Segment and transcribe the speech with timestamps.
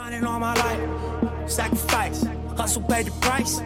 [0.00, 2.24] Grinding all my life, sacrifice,
[2.56, 3.60] hustle paid the price.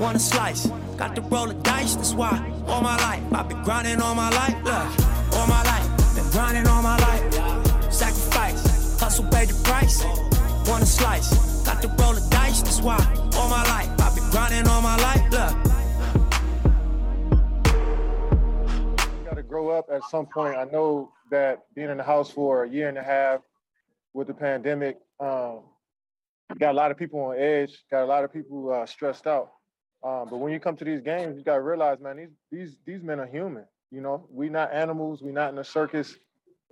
[0.00, 1.96] Want a slice, got to roll the dice.
[1.96, 4.56] That's why all my life I've been grinding all my life.
[4.64, 7.92] Look, all my life, been grinding all my life.
[7.92, 10.02] Sacrifice, hustle paid the price.
[10.66, 12.62] Want a slice, got to roll the dice.
[12.62, 12.96] That's why
[13.34, 15.30] all my life I've been grinding all my life.
[15.30, 15.52] Look.
[19.46, 20.56] grow up at some point.
[20.56, 23.42] I know that being in the house for a year and a half
[24.14, 25.62] with the pandemic, um,
[26.58, 29.50] got a lot of people on edge, got a lot of people uh, stressed out.
[30.04, 32.76] Um, but when you come to these games, you got to realize, man, these these
[32.86, 33.64] these men are human.
[33.90, 35.22] You know, we not animals.
[35.22, 36.16] We not in a circus.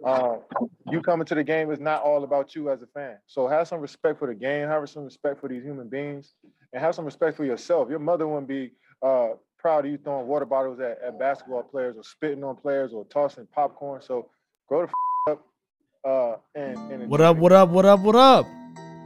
[0.05, 0.37] Uh,
[0.91, 3.16] you coming to the game is not all about you as a fan.
[3.27, 4.69] So have some respect for the game.
[4.69, 6.35] Have some respect for these human beings,
[6.73, 7.88] and have some respect for yourself.
[7.88, 11.97] Your mother wouldn't be uh, proud of you throwing water bottles at, at basketball players
[11.97, 14.02] or spitting on players or tossing popcorn.
[14.02, 14.29] So
[14.69, 14.91] grow up.
[16.05, 17.39] Uh, and, what up?
[17.39, 17.71] What up?
[17.71, 18.01] What up?
[18.01, 18.47] What up?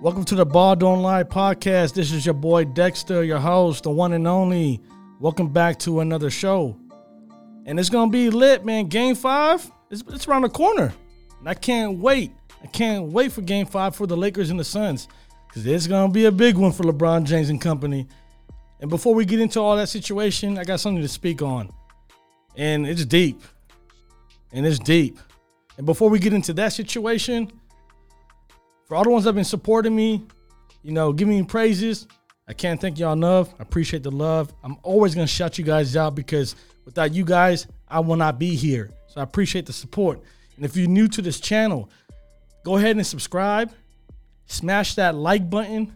[0.03, 1.95] Welcome to the Ball Don't Lie podcast.
[1.95, 4.83] This is your boy Dexter, your host, the one and only.
[5.21, 6.77] Welcome back to another show.
[7.67, 8.87] And it's gonna be lit, man.
[8.89, 10.93] Game five, it's, it's around the corner.
[11.39, 12.33] And I can't wait.
[12.65, 15.07] I can't wait for game five for the Lakers and the Suns.
[15.47, 18.09] Because it's gonna be a big one for LeBron James and company.
[18.81, 21.73] And before we get into all that situation, I got something to speak on.
[22.57, 23.41] And it's deep.
[24.51, 25.17] And it's deep.
[25.79, 27.51] And before we get into that situation,
[28.87, 30.25] for all the ones that have been supporting me,
[30.83, 32.09] you know, giving me praises,
[32.49, 33.55] I can't thank y'all enough.
[33.61, 34.53] I appreciate the love.
[34.65, 38.57] I'm always gonna shout you guys out because without you guys, I will not be
[38.57, 38.91] here.
[39.07, 40.21] So I appreciate the support.
[40.57, 41.89] And if you're new to this channel,
[42.65, 43.71] go ahead and subscribe,
[44.47, 45.95] smash that like button,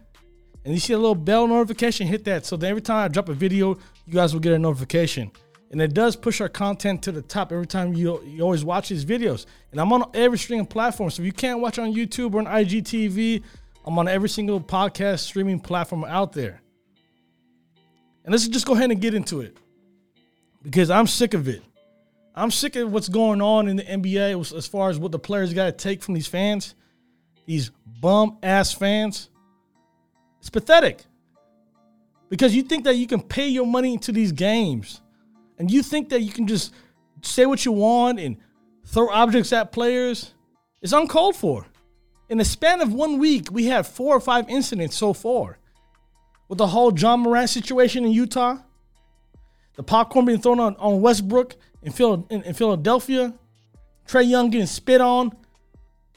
[0.63, 2.45] and you see a little bell notification, hit that.
[2.45, 5.31] So that every time I drop a video, you guys will get a notification
[5.73, 8.89] and it does push our content to the top every time you you always watch
[8.89, 9.47] these videos.
[9.71, 12.45] And I'm on every streaming platform, so if you can't watch on YouTube or on
[12.45, 13.41] IGTV,
[13.83, 16.61] I'm on every single podcast streaming platform out there.
[18.23, 19.57] And let's just go ahead and get into it
[20.61, 21.63] because I'm sick of it.
[22.35, 25.55] I'm sick of what's going on in the NBA as far as what the players
[25.55, 26.75] got to take from these fans,
[27.47, 29.31] these bum ass fans.
[30.39, 31.03] It's pathetic
[32.29, 35.01] because you think that you can pay your money into these games
[35.57, 36.73] and you think that you can just
[37.21, 38.37] say what you want and
[38.85, 40.33] throw objects at players,
[40.81, 41.67] it's uncalled for.
[42.29, 45.59] In the span of one week, we had four or five incidents so far.
[46.49, 48.57] With the whole Ja Morant situation in Utah,
[49.75, 53.33] the popcorn being thrown on, on Westbrook in, Phil, in, in Philadelphia,
[54.07, 55.31] Trae Young getting spit on,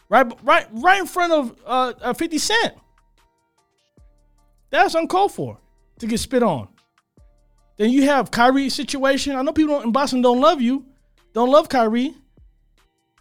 [0.08, 2.74] right, right, right in front of uh, uh, 50 Cent.
[4.70, 5.58] That's uncalled for
[5.98, 6.68] to get spit on.
[7.76, 9.36] Then you have Kyrie situation.
[9.36, 10.86] I know people in Boston don't love you,
[11.32, 12.14] don't love Kyrie,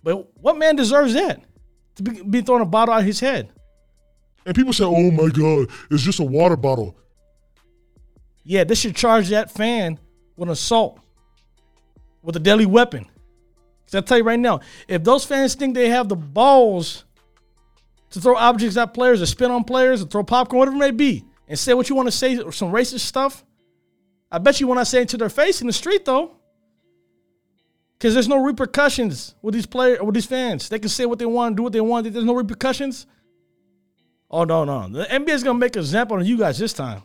[0.04, 1.42] but what man deserves that
[1.96, 3.50] to be, be throwing a bottle out his head?
[4.46, 6.96] And people say, "Oh my God, it's just a water bottle."
[8.44, 10.00] Yeah, this should charge that fan
[10.38, 11.00] with assault,
[12.22, 13.08] with a deadly weapon.
[13.86, 17.06] Because I tell you right now, if those fans think they have the balls
[18.12, 20.92] to throw objects at players, or spit on players, or throw popcorn, whatever it may
[20.92, 23.44] be, and say what you want to say, or some racist stuff,
[24.32, 26.38] I bet you when I say it to their face in the street though,
[27.98, 30.70] because there's no repercussions with these players with these fans.
[30.70, 32.12] They can say what they want, do what they want.
[32.12, 33.06] There's no repercussions.
[34.30, 34.88] Oh no, no.
[34.90, 37.04] The NBA is gonna make an example of you guys this time.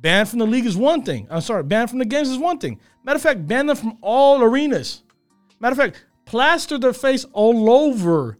[0.00, 1.26] Ban from the league is one thing.
[1.30, 2.80] I'm sorry, ban from the games is one thing.
[3.04, 5.02] Matter of fact, ban them from all arenas.
[5.60, 8.38] Matter of fact, plaster their face all over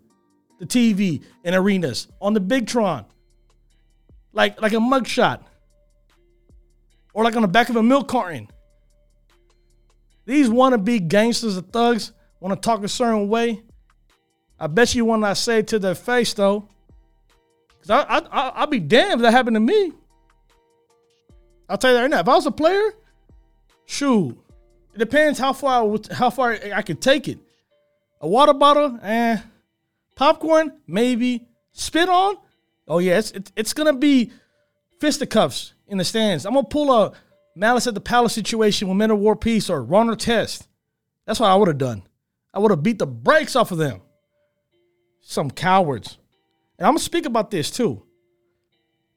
[0.61, 3.05] the TV and arenas on the Big Tron.
[4.33, 5.43] Like like a mugshot
[7.19, 8.49] or like on the back of a milk carton.
[10.25, 13.61] These wannabe gangsters or thugs want to talk a certain way.
[14.61, 16.69] I bet you when I say it to their face though,
[17.71, 18.19] because I, I,
[18.51, 19.95] I, will be damned if that happened to me.
[21.69, 22.21] I'll tell you that right now.
[22.21, 22.93] If I was a player,
[23.85, 24.39] shoot,
[24.95, 27.41] it depends how far I, how far I could take it.
[28.21, 29.39] A water bottle, eh.
[30.15, 31.49] Popcorn, maybe.
[31.73, 32.37] Spit on,
[32.87, 34.31] oh yeah, it's, it's, it's gonna be
[35.01, 36.47] fisticuffs in the stands.
[36.47, 37.13] I'm gonna pull a
[37.57, 40.67] Malice at the Palace situation with Metta World Peace or Ron Artest.
[41.27, 42.03] That's what I would have done.
[42.55, 44.01] I would have beat the brakes off of them.
[45.21, 46.19] Some cowards.
[46.79, 48.03] And I'm gonna speak about this too.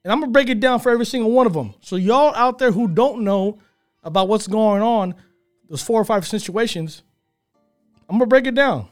[0.04, 1.76] And I'm gonna break it down for every single one of them.
[1.82, 3.60] So y'all out there who don't know
[4.04, 5.16] about what's going on,
[5.70, 7.04] those four or five situations,
[8.10, 8.88] I'm gonna break it down.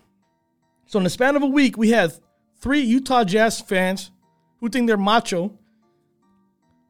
[0.86, 2.14] So in the span of a week, we had
[2.62, 4.12] three Utah Jazz fans
[4.60, 5.58] who think they're macho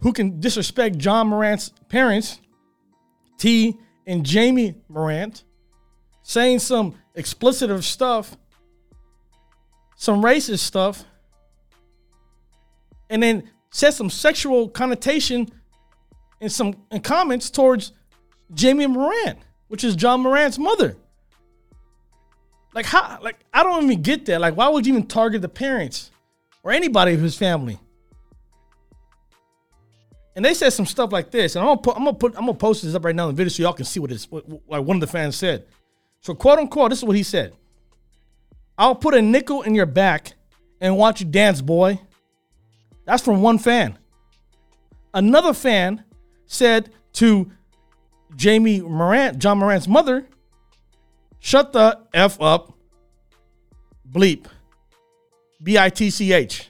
[0.01, 2.39] who can disrespect Ja Morant's parents,
[3.37, 5.43] T and Jamie Morant,
[6.23, 8.37] saying some explicit stuff,
[9.95, 11.05] some racist stuff.
[13.09, 15.47] and then said some sexual connotation
[16.41, 17.91] in some in comments towards
[18.53, 20.95] Jamie Morant, which is Ja Morant's mother.
[22.73, 24.39] Like how like I don't even get that.
[24.41, 26.11] Like why would you even target the parents
[26.63, 27.79] or anybody of his family?
[30.39, 32.45] And they said some stuff like this, and I'm gonna put I'm gonna put I'm
[32.45, 34.25] gonna post this up right now in the video so y'all can see what it's
[34.31, 35.65] like one of the fans said.
[36.21, 37.51] So quote unquote, this is what he said.
[38.77, 40.35] I'll put a nickel in your back
[40.79, 41.99] and watch you dance, boy.
[43.03, 43.99] That's from one fan.
[45.13, 46.05] Another fan
[46.45, 47.51] said to
[48.37, 50.25] Jamie Morant, Ja Morant's mother,
[51.39, 52.71] shut the F up,
[54.09, 54.45] bleep,
[55.61, 56.69] B I T C H.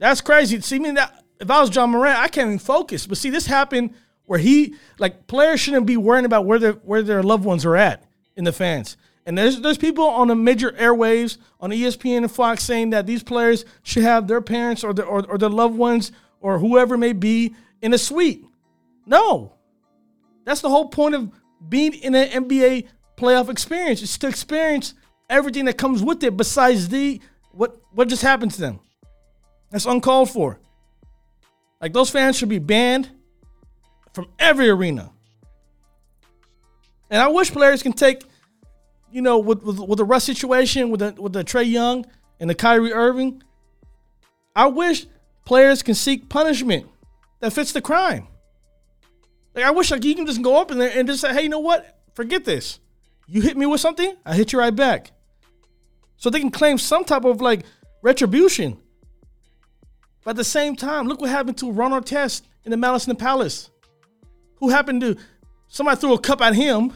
[0.00, 0.60] That's crazy.
[0.62, 3.06] See, me that if I was Ja Morant, I can't even focus.
[3.06, 3.94] But see, this happened
[4.26, 7.76] where he like players shouldn't be worrying about where their where their loved ones are
[7.76, 8.04] at
[8.36, 8.96] in the fans.
[9.26, 13.22] And there's there's people on the major airwaves on ESPN and Fox saying that these
[13.22, 17.12] players should have their parents or their or, or their loved ones or whoever may
[17.12, 18.44] be in a suite.
[19.06, 19.54] No.
[20.44, 21.30] That's the whole point of
[21.68, 24.02] being in an NBA playoff experience.
[24.02, 24.94] It's to experience
[25.28, 27.20] everything that comes with it besides the
[27.52, 28.80] what what just happened to them.
[29.70, 30.58] That's uncalled for.
[31.80, 33.10] Like those fans should be banned
[34.12, 35.10] from every arena.
[37.10, 38.22] And I wish players can take,
[39.10, 42.06] you know, with with, with the Russ situation, with the with the Trae Young
[42.38, 43.42] and the Kyrie Irving.
[44.54, 45.06] I wish
[45.44, 46.86] players can seek punishment
[47.40, 48.28] that fits the crime.
[49.54, 51.42] Like I wish like you can just go up in there and just say, hey,
[51.42, 51.98] you know what?
[52.14, 52.78] Forget this.
[53.26, 55.12] You hit me with something, I hit you right back.
[56.16, 57.64] So they can claim some type of like
[58.02, 58.78] retribution.
[60.24, 63.10] But at the same time, look what happened to Ron Artest in the Malice in
[63.10, 63.70] the Palace.
[64.56, 65.16] Who happened to
[65.68, 66.92] somebody threw a cup at him,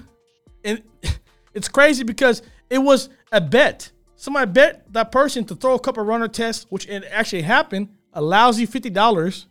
[0.64, 0.82] and
[1.54, 3.90] it's crazy because it was a bet.
[4.16, 7.88] Somebody bet that person to throw a cup at Ron Artest, which it actually happened,
[8.12, 9.46] a lousy fifty dollars.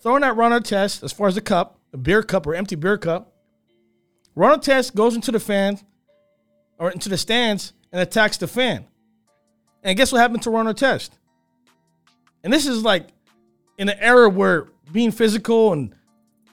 [0.00, 2.98] Throwing that Ron Artest as far as the cup, a beer cup or empty beer
[2.98, 3.32] cup.
[4.34, 5.78] Ron Artest goes into the fan
[6.78, 8.84] or into the stands and attacks the fan.
[9.82, 11.10] And guess what happened to Ron Artest?
[12.44, 13.08] And this is like
[13.78, 15.94] in an era where being physical and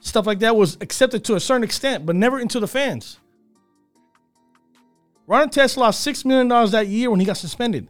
[0.00, 3.20] stuff like that was accepted to a certain extent, but never into the fans.
[5.26, 7.88] Ron Artest lost $6 million that year when he got suspended.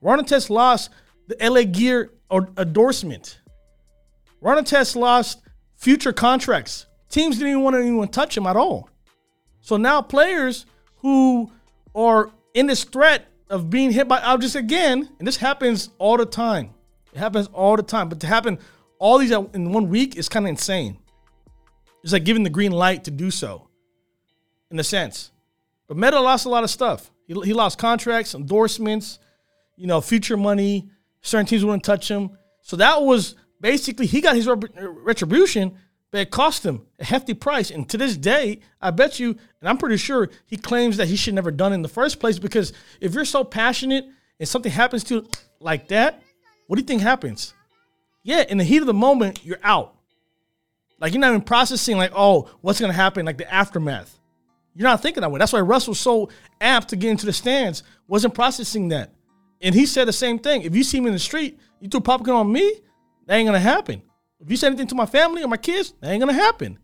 [0.00, 0.90] Ron Artest lost
[1.28, 2.10] the LA Gear
[2.58, 3.40] endorsement.
[4.40, 5.42] Ron Artest lost
[5.76, 6.86] future contracts.
[7.08, 8.88] Teams didn't even want to even touch him at all.
[9.60, 10.66] So now players
[10.98, 11.52] who
[11.94, 16.26] are in this threat of being hit by objects again, and this happens all the
[16.26, 16.70] time.
[17.14, 18.08] It happens all the time.
[18.08, 18.58] But to happen
[18.98, 20.98] all these in one week is kind of insane.
[22.02, 23.68] It's like giving the green light to do so,
[24.70, 25.30] in a sense.
[25.86, 27.10] But Metta lost a lot of stuff.
[27.26, 29.18] He, he lost contracts, endorsements,
[29.76, 30.90] you know, future money.
[31.22, 32.36] Certain teams wouldn't touch him.
[32.60, 35.78] So that was basically he got his retribution,
[36.10, 37.70] but it cost him a hefty price.
[37.70, 39.30] And to this day, I bet you,
[39.60, 42.20] and I'm pretty sure he claims that he should never done it in the first
[42.20, 44.06] place because if you're so passionate
[44.38, 45.26] and something happens to
[45.60, 46.22] like that,
[46.66, 47.54] what do you think happens?
[48.22, 49.96] Yeah, in the heat of the moment, you're out.
[50.98, 54.18] Like you're not even processing like, oh, what's gonna happen, like the aftermath.
[54.74, 55.38] You're not thinking that way.
[55.38, 56.30] That's why Russell's so
[56.60, 59.12] apt to get into the stands, wasn't processing that.
[59.60, 60.62] And he said the same thing.
[60.62, 62.80] If you see me in the street, you threw popcorn on me,
[63.26, 64.02] that ain't gonna happen.
[64.40, 66.78] If you say anything to my family or my kids, that ain't gonna happen.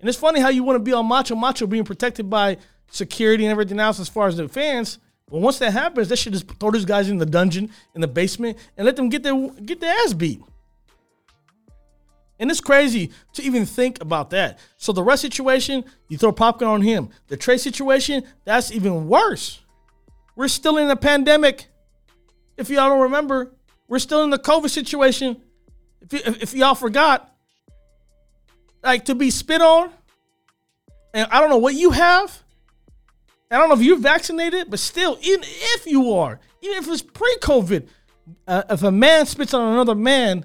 [0.00, 2.58] And it's funny how you want to be on macho macho being protected by
[2.90, 4.98] security and everything else as far as the fans,
[5.34, 8.06] but once that happens, they should just throw these guys in the dungeon, in the
[8.06, 10.40] basement, and let them get their get their ass beat.
[12.38, 14.60] And it's crazy to even think about that.
[14.76, 17.08] So the Russ situation, you throw popcorn on him.
[17.26, 19.60] The Trae situation, that's even worse.
[20.36, 21.66] We're still in a pandemic.
[22.56, 23.56] If y'all don't remember,
[23.88, 25.42] we're still in the COVID situation.
[26.00, 27.34] If, y- if y'all forgot,
[28.84, 29.90] like to be spit on,
[31.12, 32.43] and I don't know what you have,
[33.50, 37.02] I don't know if you're vaccinated, but still, even if you are, even if it's
[37.02, 37.86] pre-COVID,
[38.48, 40.44] uh, if a man spits on another man,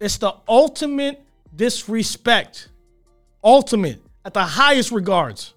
[0.00, 1.22] it's the ultimate
[1.54, 2.68] disrespect.
[3.44, 5.54] Ultimate at the highest regards.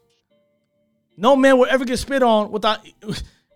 [1.17, 2.79] No man will ever get spit on without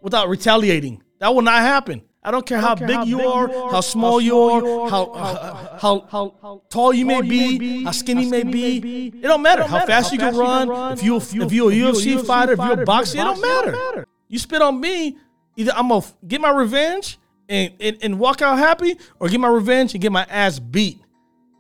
[0.02, 1.04] without retaliating.
[1.20, 2.02] That will not happen.
[2.22, 6.32] I don't care, how, big you, are, how small you are, how, how, how, uh,
[6.42, 9.08] how, tall you may be, how skinny you may be.
[9.08, 10.70] It don't matter how fast you can run.
[10.94, 14.06] If you if you a UFC fighter, if you're a boxer, it don't matter.
[14.28, 15.18] You spit on me,
[15.56, 19.48] either I'm gonna get my revenge and, and, and walk out happy, or get my
[19.48, 21.02] revenge and get my ass beat.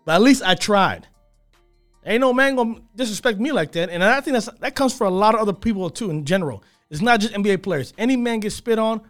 [0.06, 1.08] But at least I tried.
[2.06, 3.90] Ain't no man gonna disrespect me like that.
[3.90, 6.64] And I think that's that comes for a lot of other people too in general.
[6.90, 7.94] It's not just NBA players.
[7.98, 9.02] Any man gets spit on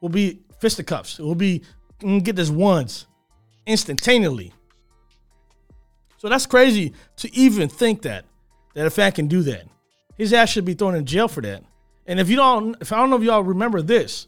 [0.00, 1.20] will be fisticuffs.
[1.20, 1.62] It will be
[2.00, 3.06] mm, get this once
[3.66, 4.52] instantaneously.
[6.16, 8.24] So that's crazy to even think that
[8.74, 9.62] that a fan can do that.
[10.18, 11.62] His ass should be thrown in jail for that.
[12.06, 14.26] And if you don't, if I don't know if y'all remember this,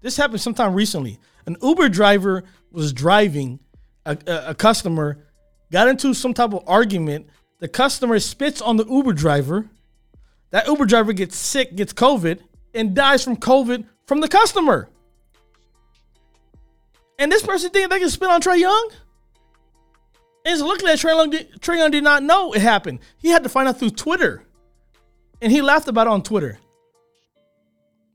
[0.00, 1.18] this happened sometime recently.
[1.46, 3.58] An Uber driver was driving
[4.06, 5.18] a, a, a customer,
[5.72, 7.26] got into some type of argument.
[7.58, 9.68] The customer spits on the Uber driver.
[10.50, 12.38] That Uber driver gets sick, gets COVID,
[12.74, 14.88] and dies from COVID from the customer.
[17.20, 18.90] And this person thinks they can spit on Trae Young?
[20.44, 23.00] And it's looking at Trae Young, Trae Young did not know it happened.
[23.18, 24.42] He had to find out through Twitter.
[25.42, 26.58] And he laughed about it on Twitter.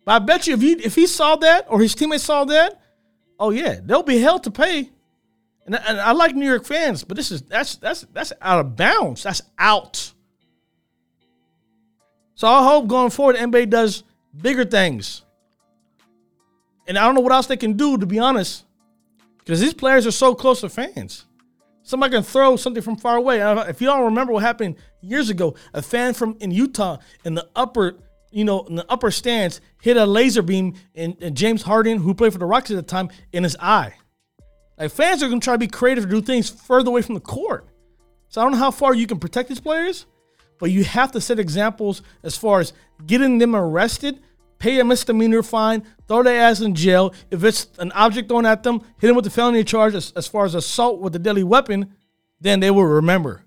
[0.05, 2.81] But I bet you if he if he saw that or his teammates saw that,
[3.39, 4.89] oh yeah, they'll be held to pay.
[5.65, 8.75] And, and I like New York fans, but this is that's that's that's out of
[8.75, 9.23] bounds.
[9.23, 10.13] That's out.
[12.35, 14.03] So I hope going forward, NBA does
[14.39, 15.23] bigger things.
[16.87, 18.64] And I don't know what else they can do, to be honest,
[19.45, 21.25] because these players are so close to fans.
[21.83, 23.39] Somebody can throw something from far away.
[23.69, 27.47] If you don't remember what happened years ago, a fan from in Utah in the
[27.55, 27.97] upper
[28.31, 32.13] you know, in the upper stands, hit a laser beam in, in James Harden, who
[32.13, 33.93] played for the Rockets at the time, in his eye.
[34.77, 37.21] Like fans are gonna try to be creative to do things further away from the
[37.21, 37.65] court.
[38.27, 40.05] So I don't know how far you can protect these players,
[40.59, 42.73] but you have to set examples as far as
[43.05, 44.19] getting them arrested,
[44.65, 47.13] pay a misdemeanor fine, throw their ass in jail.
[47.29, 50.27] If it's an object thrown at them, hit them with the felony charge as, as
[50.27, 51.93] far as assault with a deadly weapon,
[52.41, 53.43] then they will remember.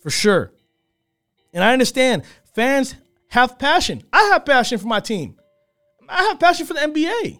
[0.00, 0.50] For sure.
[1.54, 2.96] And I understand fans
[3.28, 4.02] have passion.
[4.12, 5.36] I have passion for my team.
[6.08, 7.38] I have passion for the NBA.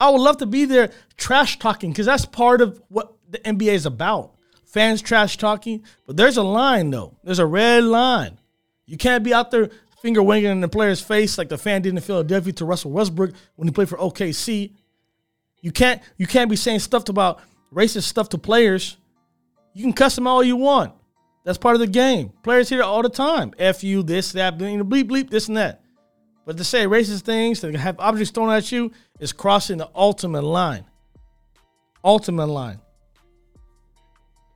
[0.00, 3.74] I would love to be there trash talking because that's part of what the NBA
[3.74, 4.32] is about.
[4.64, 7.18] Fans trash talking, but there's a line though.
[7.22, 8.38] There's a red line.
[8.86, 9.68] You can't be out there
[10.00, 13.32] finger wagging in the player's face like the fan did in Philadelphia to Russell Westbrook
[13.56, 14.72] when he played for OKC.
[15.60, 17.40] You can't you can't be saying stuff about
[17.72, 18.96] racist stuff to players.
[19.74, 20.94] You can cuss them all you want.
[21.44, 22.32] That's part of the game.
[22.42, 23.54] Players hear it all the time.
[23.58, 25.82] F you, this, that, bleep, bleep, this and that.
[26.44, 30.42] But to say racist things, to have objects thrown at you, is crossing the ultimate
[30.42, 30.84] line.
[32.04, 32.80] Ultimate line.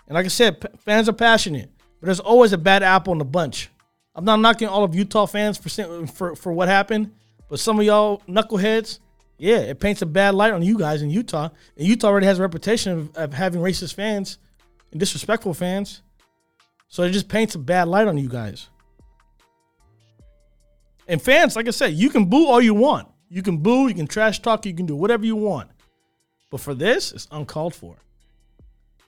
[0.09, 1.71] And like I said, fans are passionate,
[2.01, 3.71] but there's always a bad apple in the bunch.
[4.14, 7.12] I'm not knocking all of Utah fans for, for, for what happened,
[7.49, 9.00] but some of y'all knuckleheads,
[9.38, 11.49] yeah, it paints a bad light on you guys in Utah.
[11.76, 14.38] And Utah already has a reputation of, of having racist fans
[14.92, 16.02] and disrespectful fans.
[16.88, 18.68] So it just paints a bad light on you guys.
[21.09, 23.09] And fans, like I said, you can boo all you want.
[23.28, 25.71] You can boo, you can trash talk, you can do whatever you want.
[26.50, 27.97] But for this, it's uncalled for.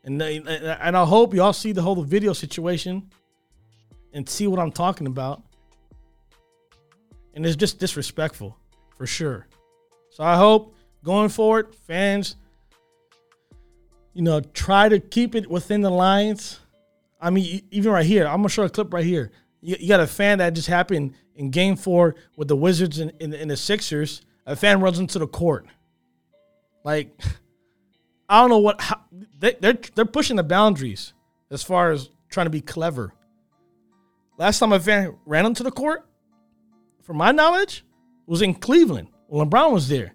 [0.02, 3.10] And and I hope y'all see the whole video situation
[4.16, 5.42] and see what I'm talking about.
[7.34, 8.56] And it's just disrespectful,
[8.96, 9.46] for sure.
[10.10, 12.36] So I hope going forward, fans,
[14.14, 16.60] you know, try to keep it within the lines
[17.20, 19.30] I mean, even right here, I'm gonna show a clip right here.
[19.60, 23.12] You, you got a fan that just happened in Game Four with the Wizards and,
[23.20, 24.22] in the Sixers.
[24.46, 25.66] A fan runs into the court.
[26.84, 27.18] Like,
[28.28, 29.00] I don't know what how,
[29.38, 31.14] they, they're they're pushing the boundaries
[31.50, 33.12] as far as trying to be clever.
[34.38, 36.06] Last time a fan ran into the court,
[37.02, 37.84] from my knowledge,
[38.26, 40.14] was in Cleveland when LeBron was there.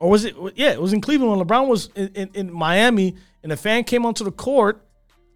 [0.00, 0.34] Or was it?
[0.56, 3.84] Yeah, it was in Cleveland when LeBron was in, in, in Miami, and a fan
[3.84, 4.84] came onto the court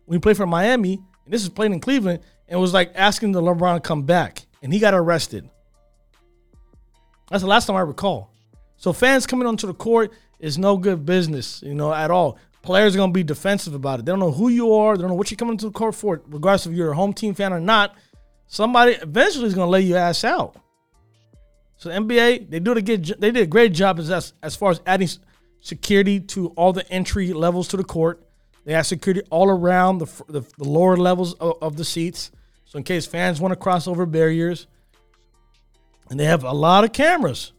[0.07, 0.95] when he played for Miami,
[1.25, 4.47] and this is playing in Cleveland, and was like asking the LeBron to come back,
[4.63, 5.49] and he got arrested.
[7.31, 8.33] That's the last time I recall.
[8.77, 12.39] So fans coming onto the court is no good business, you know, at all.
[12.63, 14.07] Players are gonna be defensive about it.
[14.07, 14.97] They don't know who you are.
[14.97, 17.13] They don't know what you're coming to the court for, regardless if you're a home
[17.13, 17.95] team fan or not.
[18.47, 20.57] Somebody eventually is gonna lay your ass out.
[21.77, 25.09] So NBA, they do good, they did a great job as as far as adding
[25.61, 28.25] security to all the entry levels to the court.
[28.65, 32.31] They have security all around the, the, the lower levels of, of, the seats.
[32.67, 34.67] So in case fans want to cross over barriers.
[36.11, 37.53] And they have a lot of cameras.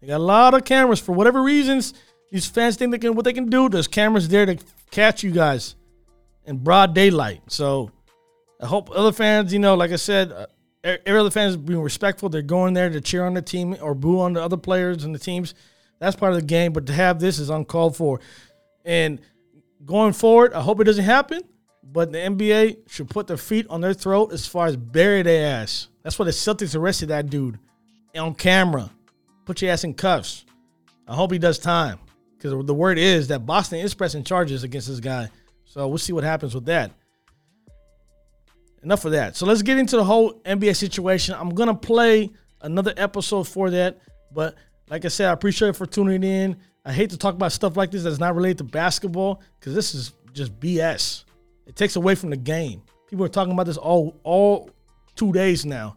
[0.00, 1.94] They got a lot of cameras for whatever reasons.
[2.32, 3.68] These fans think they can what they can do.
[3.68, 4.56] There's cameras there to
[4.90, 5.76] catch you guys
[6.46, 7.42] in broad daylight.
[7.48, 7.90] So
[8.58, 10.46] I hope other fans, you know, like I said, uh,
[10.82, 12.30] every other fans being respectful.
[12.30, 15.14] They're going there to cheer on the team or boo on the other players and
[15.14, 15.54] the teams.
[15.98, 16.72] That's part of the game.
[16.72, 18.20] But to have this is uncalled for.
[18.86, 19.20] And
[19.84, 21.42] going forward, I hope it doesn't happen.
[21.84, 25.60] But the NBA should put their feet on their throat as far as bury their
[25.60, 25.88] ass.
[26.02, 27.58] That's why the Celtics arrested that dude
[28.16, 28.90] on camera.
[29.44, 30.46] Put your ass in cuffs.
[31.06, 31.98] I hope he does time.
[32.42, 35.30] Because the word is that Boston is pressing charges against this guy.
[35.64, 36.90] So we'll see what happens with that.
[38.82, 39.36] Enough of that.
[39.36, 41.36] So let's get into the whole NBA situation.
[41.38, 42.30] I'm to play
[42.60, 44.00] another episode for that.
[44.32, 44.56] But
[44.88, 46.56] Like I said, I appreciate it for tuning in.
[46.84, 49.94] I hate to talk about stuff like this that's not related to basketball because this
[49.94, 51.22] is just BS.
[51.66, 52.82] It takes away from the game.
[53.08, 54.68] People are talking about this all all
[55.14, 55.96] two days now.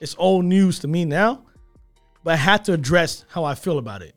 [0.00, 1.42] It's old news to me now,
[2.22, 4.14] but I had to address how I feel about it.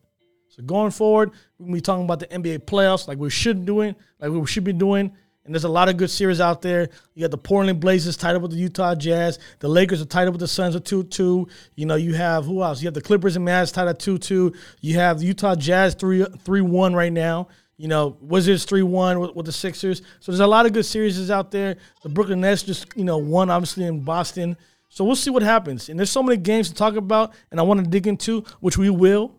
[0.55, 3.95] So going forward, we're gonna be talking about the NBA playoffs like we should doing,
[4.19, 5.11] like we should be doing.
[5.45, 6.89] And there's a lot of good series out there.
[7.15, 9.39] You got the Portland Blazers tied up with the Utah Jazz.
[9.59, 11.47] The Lakers are tied up with the Suns at 2 2.
[11.75, 12.83] You know, you have who else?
[12.83, 14.53] You have the Clippers and Mavs tied at 2 2.
[14.81, 17.47] You have the Utah Jazz 3 3 1 right now.
[17.77, 20.03] You know, Wizards 3 1 with, with the Sixers.
[20.19, 21.77] So there's a lot of good series out there.
[22.03, 24.55] The Brooklyn Nets just, you know, won obviously in Boston.
[24.87, 25.89] So we'll see what happens.
[25.89, 28.77] And there's so many games to talk about, and I want to dig into, which
[28.77, 29.33] we will.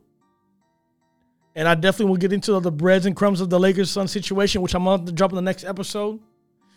[1.54, 4.60] And I definitely will get into the breads and crumbs of the Lakers Sun situation,
[4.60, 6.20] which I'm going to drop in the next episode.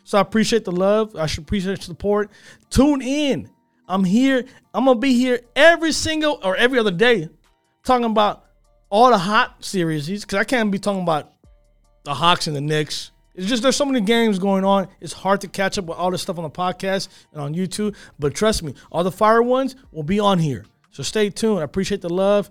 [0.03, 1.15] So I appreciate the love.
[1.15, 2.31] I should appreciate the support.
[2.69, 3.49] Tune in.
[3.89, 4.45] I'm here.
[4.73, 7.29] I'm gonna be here every single or every other day,
[7.83, 8.45] talking about
[8.89, 10.07] all the hot series.
[10.07, 11.33] Because I can't be talking about
[12.03, 13.11] the Hawks and the Knicks.
[13.35, 14.87] It's just there's so many games going on.
[14.99, 17.95] It's hard to catch up with all this stuff on the podcast and on YouTube.
[18.17, 20.65] But trust me, all the fire ones will be on here.
[20.91, 21.59] So stay tuned.
[21.59, 22.49] I appreciate the love.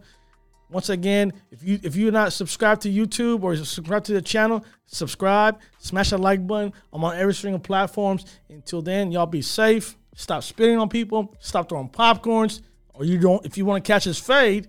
[0.71, 4.65] Once again, if you if you're not subscribed to YouTube or subscribe to the channel,
[4.87, 6.73] subscribe, smash that like button.
[6.93, 8.25] I'm on every single platforms.
[8.49, 9.97] Until then, y'all be safe.
[10.17, 11.35] Stop spitting on people.
[11.39, 12.63] Stop throwing popcorns.
[12.95, 13.45] Or you don't.
[13.45, 14.69] If you want to catch his fade,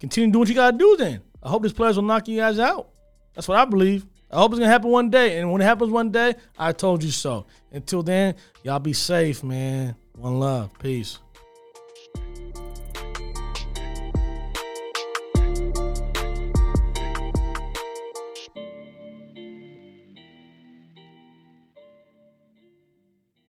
[0.00, 0.96] continue doing what you gotta do.
[0.98, 2.90] Then I hope these players will knock you guys out.
[3.34, 4.06] That's what I believe.
[4.30, 5.38] I hope it's gonna happen one day.
[5.38, 7.46] And when it happens one day, I told you so.
[7.72, 9.94] Until then, y'all be safe, man.
[10.14, 10.76] One love.
[10.78, 11.20] Peace.